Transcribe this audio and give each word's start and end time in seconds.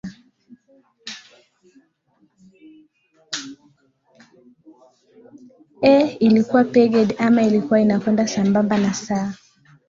eeh 5.83 6.17
ilikuwa 6.19 6.63
pegged 6.63 7.15
ama 7.19 7.43
ilikuwa 7.43 7.81
inakwenda 7.81 8.27
sambamba 8.27 8.77
na 8.77 8.93
sa 8.93 9.33